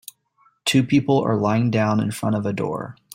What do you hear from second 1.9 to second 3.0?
in front of a door.